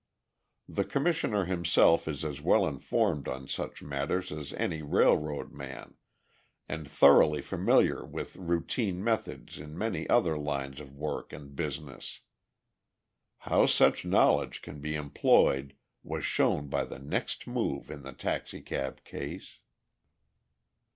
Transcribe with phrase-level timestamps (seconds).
[0.67, 5.93] The Commissioner himself is as well informed on such matters as any railroad man,
[6.67, 12.21] and thoroughly familiar with routine methods in many other lines of work and business.
[13.45, 19.03] How such knowledge can be employed was shown by the next move in the taxicab
[19.03, 19.59] case.